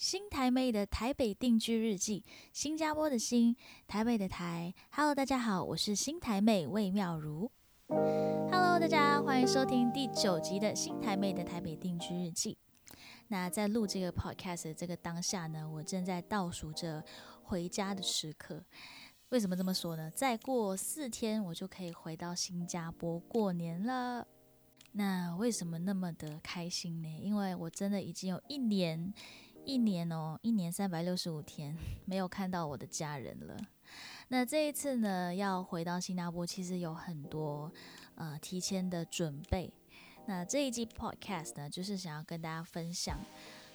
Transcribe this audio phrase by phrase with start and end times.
[0.00, 3.54] 新台妹的台北定居日记，新加坡的新，
[3.86, 4.72] 台北的台。
[4.92, 7.50] Hello，大家好，我是新台妹魏妙如。
[8.50, 12.56] Hello，大家欢迎收听第九集的新台妹的台北定居日记。
[13.28, 17.04] 那在录这个 podcast 的这个当下呢，我正在倒数着
[17.42, 18.64] 回家的时刻。
[19.28, 20.10] 为什么这么说呢？
[20.10, 24.26] 再过四天我就可以回到新加坡过年了。
[24.92, 27.18] 那为什么那么的开心呢？
[27.20, 29.12] 因为我真的已经有一年。
[29.64, 31.76] 一年哦，一年三百六十五天
[32.06, 33.56] 没有看到我的家人了。
[34.28, 37.70] 那这一次呢，要回到新加坡，其实有很多
[38.14, 39.72] 呃提前的准备。
[40.26, 43.18] 那这一季 podcast 呢，就是想要跟大家分享，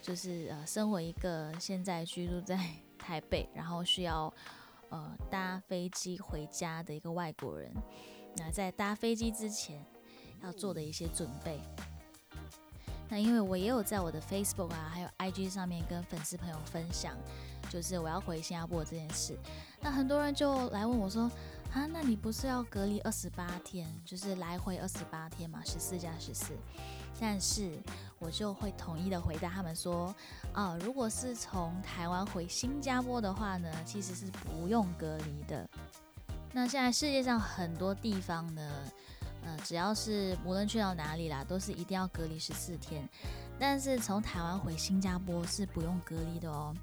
[0.02, 2.58] 就是呃，身为一个现在居住在
[2.97, 4.33] 台北，然后需要
[4.89, 7.73] 呃搭飞机回家的一个外国人，
[8.38, 9.86] 那在搭飞机之前
[10.41, 11.59] 要做的一些准备。
[13.08, 17.16] 那因为我也有在我的 Facebook 啊，还有 IG 上面跟粉丝朋友分享，
[17.70, 19.38] 就是我要回新加坡这件事。
[19.80, 21.30] 那很多人就来问我说
[21.72, 26.53] ：“啊，那你不是要隔离二十八天，就是来回二十八天嘛，十四加十四？”
[27.22, 27.80] 但是
[28.20, 30.14] 我就会统一的回答他们说
[30.52, 35.69] ：“啊，如果是从台湾回新加坡的话呢，其实是不用隔离的。
[36.52, 38.72] 那现在世界上很多地方呢。”
[39.45, 43.07] 呃，只要是无论去到哪里啦，都是一定要隔离十四天。
[43.57, 46.75] 但是从台湾回新加坡是不用隔离的哦。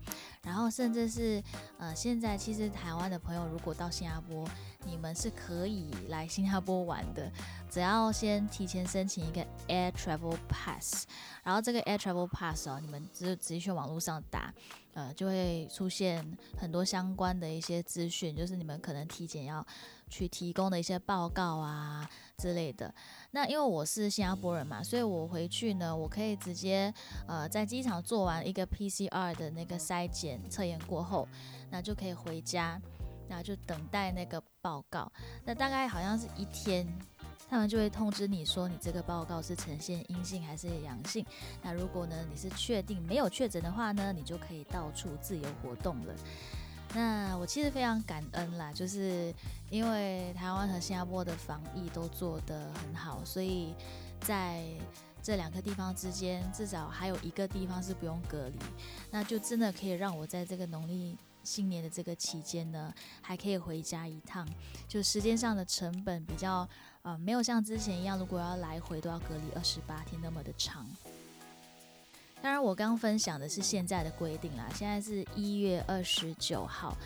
[0.43, 1.43] 然后甚至是
[1.79, 4.49] 呃，现在其实台湾的朋友如果到新加坡，
[4.85, 7.31] 你们是可以来新加坡玩的，
[7.71, 11.07] 只要先提前申请一个 Air Travel Pass。
[11.43, 14.53] 然后这个 Air Travel Pass 哦，你们只直接去网络上打，
[14.95, 19.65] 呃，就会出现很多相关的一些资讯，就是你们可能体检要
[20.09, 22.09] 去提供的一些报告啊
[22.39, 22.95] 之类的。
[23.33, 26.93] 那因为我是新加坡人嘛，所以我回去呢，我可以直接
[27.27, 31.27] 呃在机场做完一个 PCR 的那个筛检测验过后，
[31.71, 32.81] 那就可以回家，
[33.29, 35.13] 那就等待那个报告。
[35.45, 36.87] 那大概好像是一天。
[37.51, 41.23] 他们就会通知你说，你这个报告是呈现阴性还是阳性。
[41.61, 46.15] 那如果呢，你是确定没有确诊的话呢，你就可以到处自由活动了。
[46.95, 49.35] 那我其实非常感恩啦，就是
[49.69, 53.75] 因为台湾和新加坡的防疫都做得很好，所以
[54.21, 54.65] 在
[55.23, 58.57] 这两个地方之间，至少还有一个地方是不用隔离，
[59.11, 61.19] 那就真的可以让我在这个农历。
[61.45, 64.47] 新年的这个期间呢，还可以回家一趟，
[64.89, 66.69] 就时间上的成本比较
[67.03, 70.87] 呃没有像之前一样，如果要来回都要隔离二十八天那么的长。
[72.41, 76.97] 当然，我刚分享的是现在的规定啦，现在是一月二十九号，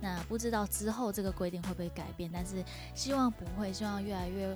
[0.00, 2.64] 那不知道之后这个规定会不会改变，但是
[2.94, 4.54] 希望不会，希望越来越。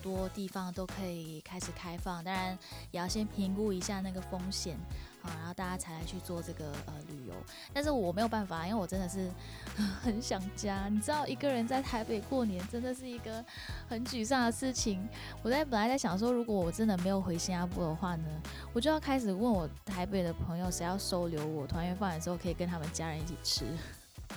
[0.00, 2.58] 多地方都可以开始开放，当然
[2.90, 4.76] 也要先评估一下那个风险
[5.22, 7.34] 啊，然后大家才来去做这个呃旅游。
[7.72, 9.30] 但是我没有办法，因为我真的是
[10.02, 10.88] 很想家。
[10.88, 13.44] 你知道，一个人在台北过年真的是一个
[13.88, 15.08] 很沮丧的事情。
[15.42, 18.24] 我在本来在想说，如果我真的没有回新加坡的话呢，
[18.72, 23.64] 我就要开始问我台北的朋友，谁要收留我团圆饭的时候可以跟他们家人一起吃。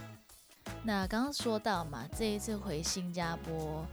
[0.84, 3.85] 那刚刚说到嘛，这一次回新加坡。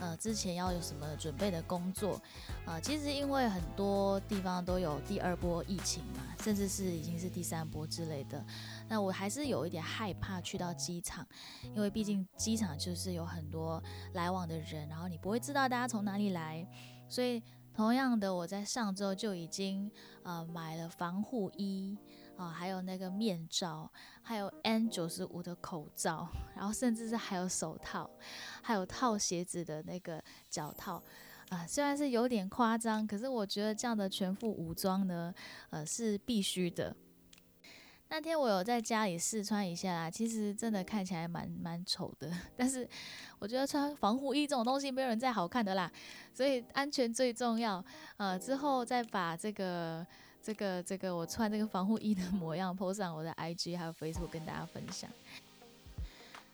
[0.00, 2.20] 呃，之前要有什么准备的工作
[2.64, 2.80] 啊？
[2.80, 8.44] 其实因为很多地方都有第二波疫情嘛，甚至是已经是第三波之类的。
[8.88, 11.26] 那我还是有一点害怕去到机场，
[11.74, 16.66] 因为毕竟机场就是有很多来往的人，然后你不会知道大家从哪里来，
[17.08, 17.42] 所以。
[17.74, 19.90] 同样的，我在上周就已经
[20.22, 21.94] 呃买了防护衣
[22.36, 23.90] 啊，还有那个面罩，
[24.22, 28.10] 还有 N 九十五的口罩， 然后甚至是还有手套，
[28.62, 31.02] 还有套鞋子的那个脚套
[31.48, 31.66] 啊。
[31.66, 35.32] 虽然是有点夸张，可是我觉得这样的全副武装呢，
[35.70, 36.94] 呃是必须的。
[38.08, 42.88] 那天我有在家里试穿一下啦，其实真的看起来蛮蛮丑的， 但是
[43.40, 45.90] 我觉得穿防护衣这种东西没有人再好看的啦，
[46.32, 47.84] 所以安全最重要。
[48.16, 50.06] 呃，之后再把这个
[50.46, 55.10] 这个这个我穿这个防护衣的模样 po 上我的 IG 还有 Facebook 跟大家分享。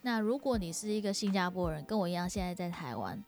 [0.00, 3.22] 那如果你是一个新加坡人，跟我一样现在在台湾。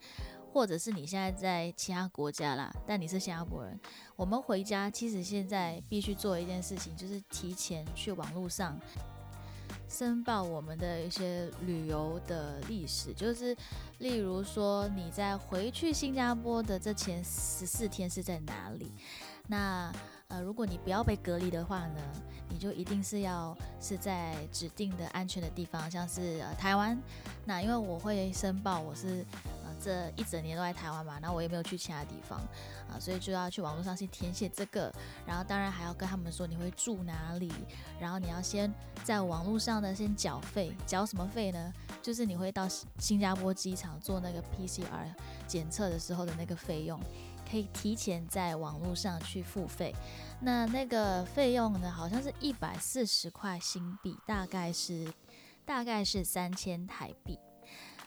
[0.55, 3.76] 或者是你现在在其他国家啦，但你是新加坡人，
[4.14, 8.78] 我们回家其实现在必须做一件事情，就是提前去网络上
[9.88, 13.56] 申报我们的一些旅游的历史，就是
[13.99, 18.93] 例如说你在回去新加坡的这前十四天是在哪里？
[19.46, 19.93] 那
[20.29, 22.00] 呃，如果你不要被隔离的话呢，
[22.49, 26.99] 你就一定是要是在指定的安全的地方，像是呃台湾。
[27.44, 29.25] 那因为我会申报我是
[29.64, 29.75] 呃。
[29.82, 32.38] 这一整年都在台湾嘛，那我也没有去其他地方
[32.88, 34.91] 啊，所以就要去网络上去填写这个，
[35.26, 37.52] 然后当然还要跟他们说你会住哪里，
[38.00, 41.70] 然后你要先在网络上呢先缴费，缴什么费呢？
[42.00, 42.67] 就是你会到
[42.99, 45.12] 新加坡机场做那个 PCR
[45.46, 46.99] 检测的时候的那个费用，
[47.50, 49.94] 可以提前在网络上去付费。
[50.41, 55.12] 那那个费用呢，好像是一百四十块新币，大概是
[55.64, 57.38] 大概是三千台币。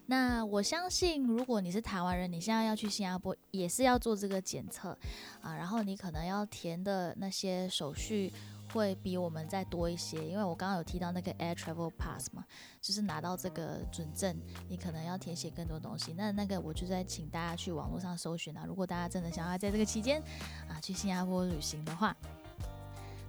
[0.10, 4.98] 那我相信，如果你是台湾人，你现在要去新加坡，也是要做这个检测
[5.42, 8.32] 啊，然后你可能要填的那些手续
[8.74, 12.46] 会比我们再多一些，因为我刚刚有提到那个 Air Travel Pass 嘛，
[12.82, 14.36] 就是拿到这个准证，
[14.68, 16.14] 你可能要填写更多东西。
[16.14, 20.22] 那那个我就在请大家去网络上搜寻啊，如果大家真的想要在这个期间
[20.70, 22.16] 啊去新加坡旅行的话，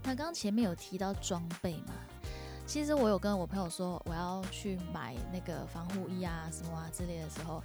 [0.05, 1.94] 那刚前面有提到装备嘛。
[2.67, 7.62] 其实我有跟我朋友说我要去买那个防护衣啊什么啊之类的时候，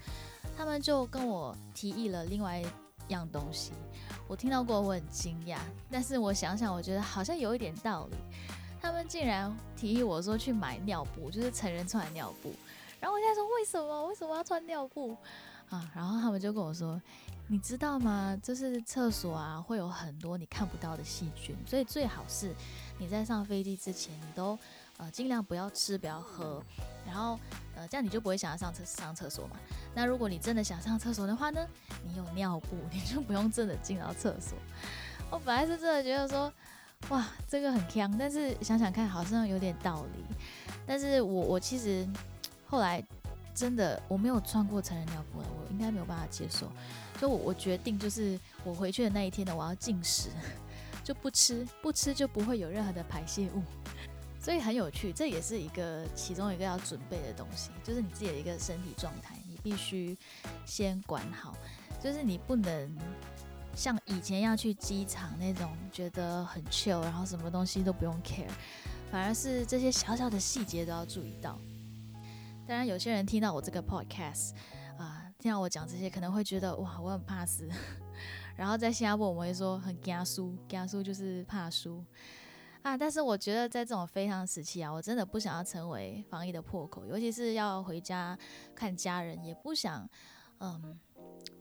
[0.56, 2.64] 他们就跟我提议了另外
[3.14, 3.72] 样东西。
[4.28, 5.58] 我听到过，我很惊讶，
[5.90, 8.18] 但是我想想，我觉得好像有一点道理。
[8.82, 12.54] 他们竟然提议我说去买尿布，就是成人穿的尿布。
[13.00, 14.08] 然后我现在说为什么？
[14.08, 15.16] 为什么要穿尿布
[15.70, 15.90] 啊？
[15.96, 17.02] 然后他们就跟我说，
[17.48, 18.38] 你知道吗？
[18.42, 22.54] 就是厕所啊会有很多你看不到的细菌，所以最好是
[22.98, 24.58] 你在上飞机之前你都。
[24.98, 26.64] 呃，尽量不要吃，不要喝，
[27.06, 27.40] 然后
[27.76, 29.58] 呃，这样你就不会想要上厕上厕所嘛。
[29.96, 31.66] 那如果你真的想上厕所的话呢，
[32.04, 34.58] 你有尿布，你就不用真的进到厕所。
[35.30, 36.52] 我本来是真的觉得说，
[37.10, 40.24] 哇，这个很强，但是想想看，好像有点道理。
[40.86, 42.08] 但是我我其实
[42.68, 43.04] 后来
[43.56, 46.72] 真的我没有穿过成人尿布了，我应该没有办法接受，
[47.20, 50.30] 所以我我决定就是我回去的那一天呢，我要禁食，
[51.04, 53.64] 就不吃，不吃就不会有任何的排泄物。
[54.44, 60.18] 所以很有趣，这也是一个其中一个要准备的东西，就是你自己的一个身体状态，你必须
[60.66, 61.56] 先管好。
[62.02, 62.94] 就是你不能
[63.74, 68.50] 像以前要去机场那种觉得很 chill，然后什么东西都不用 care，
[69.10, 71.58] 反而是这些小小的细节都要注意到。
[72.68, 74.52] 当然，有些人听到我这个 podcast
[74.98, 77.70] 啊，听到我讲这些，可能会觉得哇，我很怕死。
[78.58, 82.04] 然后在新加坡，我们会说很惊输，惊输就是怕输。
[82.84, 82.98] 啊！
[82.98, 88.38] 但是我觉得在这种非常时期啊，我真的不想要成为防疫的破口，尤其是要回家
[88.76, 90.08] 看家人，也不想，
[90.60, 91.00] 嗯，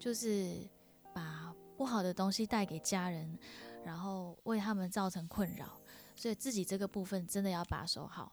[0.00, 0.68] 就是
[1.14, 3.38] 把不好的东西带给家人，
[3.84, 5.80] 然后为他们造成困扰，
[6.16, 8.32] 所以自己这个部分真的要把守好。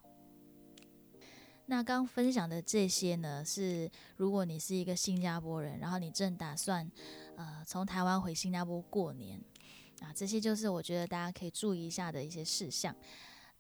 [1.68, 3.88] 那刚分享的这些呢，是
[4.18, 6.92] 如果你是一个新加坡人，然后你正打算，
[7.36, 9.40] 呃，从台湾回新加坡过年。
[10.02, 12.96] 啊，这些就是我觉得大家可以注意一下的一些事项。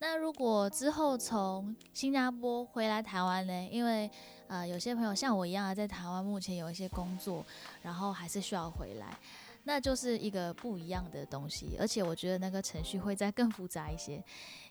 [0.01, 3.67] 那如果之后从新加坡回来台湾呢？
[3.69, 4.09] 因为
[4.47, 7.45] 呃，有些朋友像我一样啊在台湾目前有一些工作，
[7.81, 9.19] 然后还是需要回来，
[9.65, 11.75] 那就是一个不一样的东西。
[11.77, 14.23] 而且我觉得那个程序会再更复杂一些，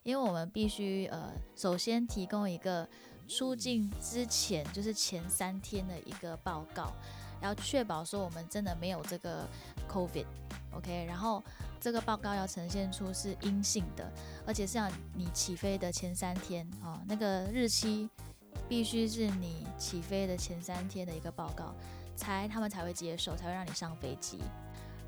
[0.02, 2.88] 因为我们必须呃，首先提供一个
[3.28, 6.90] 出境之前就是前三天的一个报告，
[7.42, 9.46] 要确保说我们真的没有这个
[9.86, 10.24] COVID。
[10.72, 11.42] OK，然后
[11.80, 14.10] 这个报告要呈现出是阴性的，
[14.46, 18.08] 而且是要你起飞的前三天哦，那个日期
[18.68, 21.74] 必须是你起飞的前三天的一个报告，
[22.14, 24.38] 才他们才会接受，才会让你上飞机。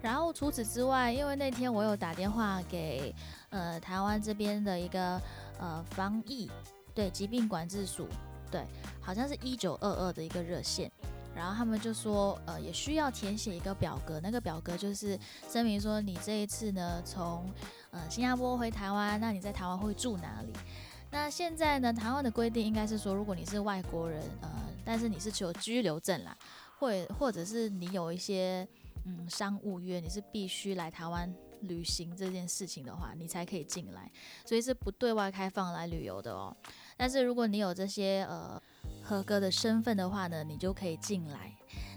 [0.03, 3.15] 然后除此之外，因为那天我有打电话给
[3.51, 5.21] 呃台湾这边的一个
[5.59, 6.51] 呃防疫
[6.95, 8.09] 对疾病管制署，
[8.51, 8.65] 对，
[8.99, 10.91] 好像是一九二二的一个热线。
[11.35, 15.19] 然后他们就说，呃，也需要填写一个表格，那个表格就是
[15.49, 17.49] 声明说你这一次呢从
[17.93, 20.53] 呃新加坡回台湾，那你在台湾会住哪里？
[21.11, 24.49] 那现在呢，台湾的规定应该是说，如果你是外国人，呃，
[24.85, 26.37] 但是你是持有居留证啦，
[26.79, 28.67] 或或者是你有一些
[29.05, 31.33] 嗯商务约，你是必须来台湾
[31.63, 34.11] 旅行这件事情的话，你才可以进来，
[34.45, 36.55] 所以是不对外开放来旅游的哦。
[36.97, 38.61] 但是如果你有这些呃。
[39.11, 41.53] 合格的身份的话呢，你就可以进来。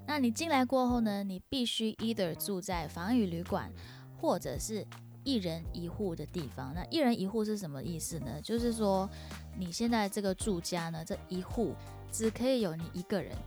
[0.08, 3.72] 那你进来过后呢，你必须 either 住在防疫旅馆，
[4.20, 4.84] 或者是
[5.24, 6.74] 一人一户的地方。
[6.74, 8.42] 那一人一户是什么意思呢？
[8.42, 9.08] 就是说
[9.56, 11.76] 你现在这个住家呢，这一户
[12.12, 13.38] 只可以有你一个人。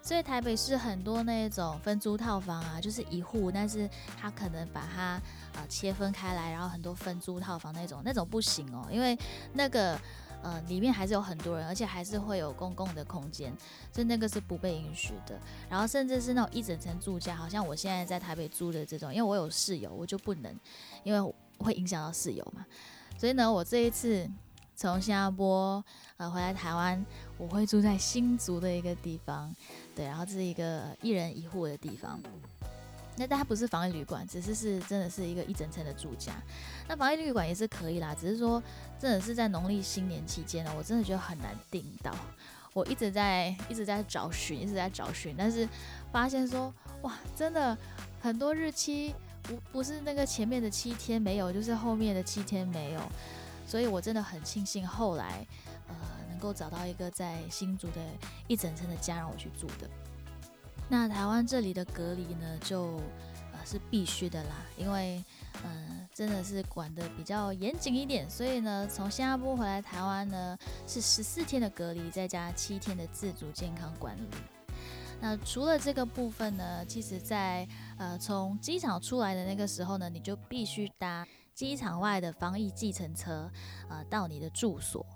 [0.00, 3.86] 所以台北市很多那种分租套房啊，就是一户，但是
[4.18, 5.20] 他可能把它
[5.52, 9.18] 呃切分开来，然后很多分租套房那种，那种不行哦，因为
[9.52, 10.00] 那个。
[10.42, 13.56] 呃，里面还是有很多人，而且还是会有公共的空间，
[13.92, 15.38] 所以那个是不被允许的。
[15.70, 20.52] 然后甚至是那种一整层住家，好像我现在在台北租的这种，因为我有室友，我就不能，
[21.04, 22.66] 因为会影响到室友嘛。
[23.16, 24.28] 所以呢，我这一次
[24.74, 25.84] 从新加坡
[26.16, 27.04] 呃回来台湾，
[27.38, 29.54] 我会住在新竹的一个地方，
[29.94, 32.20] 对，然后这是一个一人一户的地方。
[33.16, 36.32] 那但它不是防疫旅馆，只是是真的是一个一整层的住家。
[36.88, 38.62] 那防疫旅馆也是可以啦，只是说
[38.98, 42.14] 真的是在农历新年期间呢，我真的觉得很难订到。
[42.74, 45.68] 我一直在一直在找寻，一直在找寻，但是
[46.10, 47.76] 发现说哇，真的
[48.18, 53.00] 很多日期不不是那个前面的七天没有，就是后面的七天没有。
[53.66, 55.46] 所以我真的很庆幸后来
[55.88, 55.94] 呃
[56.30, 58.00] 能够找到一个在新竹的
[58.46, 59.88] 一整层的家让我去住的。
[60.92, 63.00] 那台湾这里的隔离呢，就
[63.50, 65.24] 呃是必须的啦，因为
[65.64, 70.54] 嗯真的是管的比较严谨一点，所以呢从新加坡回来台湾呢
[70.86, 74.28] 是十四天的隔离，再加七天的自主健康管理。
[75.18, 83.50] 那除了这个部分呢，其实在呃从机场出来的那个时候呢，你就必须搭机场外的防疫计程车，
[83.88, 85.06] 呃到你的住所。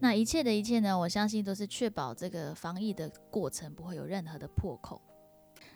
[0.00, 0.96] 那一切的一切呢？
[0.96, 5.00] 我相信都是确保这个防疫的过程不会有任何的破口。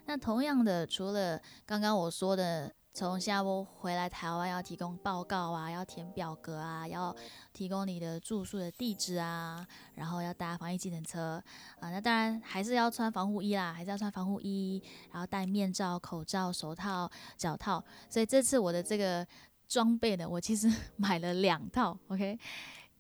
[0.07, 7.14] 那同样的，除了刚刚我说的，从新加坡回来台湾要提供报告啊，要填表格啊，要
[7.52, 11.43] 提供你的住宿的地址啊，然后要搭防疫计程车
[11.81, 17.85] 啊，那当然还是要穿防护衣啦，还是要穿防护衣，然后戴面罩、口罩、手套、脚套。
[18.09, 19.26] 所以这次我的这个
[19.69, 22.38] 装备呢，我其实 买了两套，OK。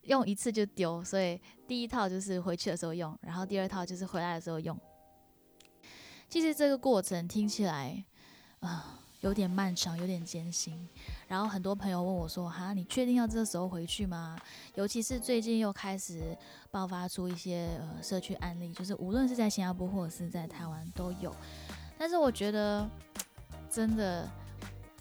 [0.02, 4.78] 用一次就丢，所以第一套就是回去的时候用，然后第二套就是回来的时候用。
[6.28, 8.04] 其实这个过程听起来
[8.60, 10.88] 啊有点漫长，有点艰辛。
[11.28, 14.36] 然后很多朋友问我说：“哈，你确定要这个时候回去吗？”
[14.74, 16.36] 尤其是最近又开始
[16.70, 21.34] 爆发出一些呃社区案例，就是无论是在新加坡或者是在台湾都有。
[21.96, 22.88] 但是我觉得
[23.70, 24.28] 真的，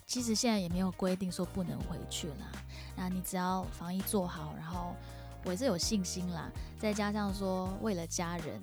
[0.06, 2.52] 其实现在也没有规定说不能回去啦。
[2.96, 4.96] 那你只要防疫做好，然后
[5.44, 6.52] 我也是有信心啦。
[6.80, 8.62] 再加上说为了家人，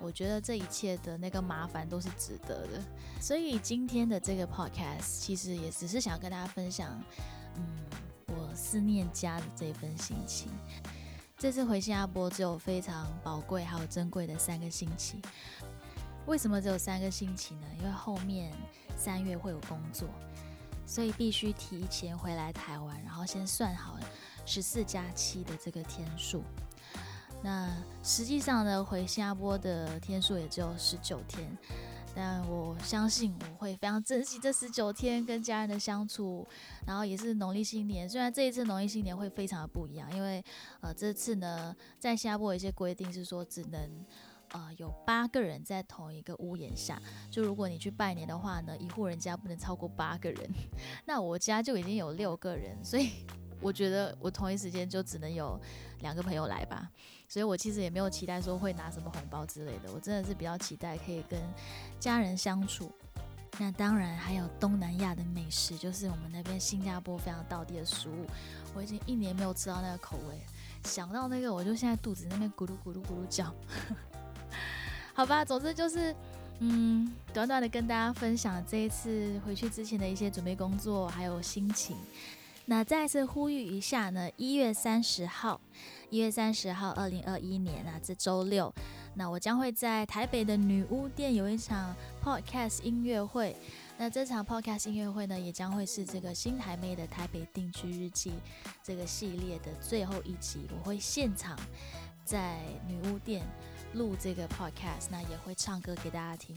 [0.00, 2.80] 我觉得这一切的那个麻烦都是值得的。
[3.20, 6.98] 所以今天的这个 podcast 其实也只是想跟大家分享，
[7.56, 7.64] 嗯，
[8.28, 10.50] 我思念家的这份心情。
[11.38, 15.20] 这次回新加坡只有非常宝贵还有珍贵的三个星期。
[16.24, 17.66] 为什么只有三个星期呢？
[17.78, 18.52] 因为后面
[18.96, 20.08] 三月会有工作。
[20.86, 23.98] 所以必须提前回来台湾，然后先算好
[24.46, 26.42] 十四加七的这个天数。
[27.42, 27.70] 那
[28.02, 31.46] 实际上呢，回新加坡的天数也只有十九天，
[32.14, 36.46] 但我相信我会非常珍惜这十九天跟家人的相处。
[36.86, 40.42] 然后也是农历新年，虽然这一次农历新年会非常的不一样，因为
[40.80, 44.04] 呃这次呢在新加坡有一些规定是说只能。
[44.56, 46.98] 呃，有八个人在同一个屋檐下，
[47.30, 50.50] 就如果你去拜年的话呢，一户人家不能超过八个人。
[51.04, 53.10] 那我家就已经有六个人，所以
[53.60, 55.60] 我觉得我同一时间就只能有
[56.00, 56.90] 两个朋友来吧。
[57.28, 61.38] 所以我其实也没有期待说会拿什么红包之类的，我真的是比较期待可以跟
[62.00, 62.90] 家人相处。
[63.58, 68.24] 那当然还有东南亚的美食，就是我们那边新加坡非常道地的食物，
[68.74, 70.40] 我已经一年没有吃到那个口味，
[70.84, 73.54] 想到那个我就现在肚子那边咕噜咕噜咕噜叫。
[75.16, 76.14] 好吧，总之就是，
[76.58, 81.96] 嗯，短短的跟大家分享这一次回去之前的一些准备工作还有心情。
[82.66, 85.58] 那再次呼吁一下呢，一月三十号，
[86.10, 88.70] 一月三十号，二零二一年啊，这周六，
[89.14, 93.56] 那我将会在台北的女巫店有一场 podcast 音乐会。
[93.96, 98.32] 那这场 podcast 音乐会呢，也将会是这个新台妹的台北定居日记
[98.84, 100.68] 这个系列的最后一集。
[100.78, 101.58] 我会现场
[102.22, 103.42] 在女巫店。
[103.94, 106.56] 录这个 podcast，那也会唱歌给大家听，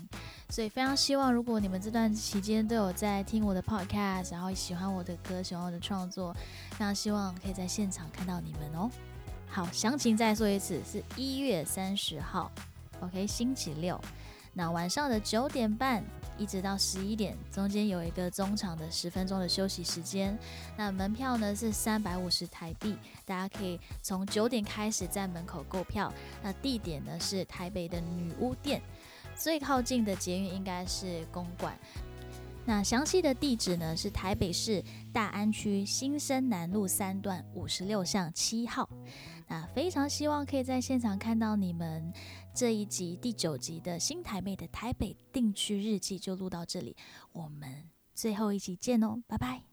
[0.49, 6.33] 所以非常希望，如果你们这段期间都有在听我的 podcast，然后喜欢我的歌，喜欢我的创作，
[6.71, 8.89] 非常希望可以在现场看到你们哦。
[9.47, 12.51] 好，详情再说一次，是一月三十号
[13.01, 13.99] ，OK，星期六，
[14.53, 16.03] 那晚上的九点半。
[16.39, 20.37] 一直到十一点，中间有一个中场的十分钟的休息时间。
[20.77, 26.11] 那门票呢是三百五十台币，大家可以从九点开始在门口购票。
[26.41, 28.81] 那地点呢是台北的女巫店，
[29.35, 31.77] 最靠近的捷运应该是公馆。
[32.65, 38.87] 那详细的地址呢是台北市大安区新生南路三段五十六巷七号。
[39.49, 42.13] 那非常希望可以在现场看到你们。
[42.53, 46.95] 这一集第九集的新台妹的台北定居日记就录到这里，
[47.31, 49.68] 我们最后一集见哦，拜拜。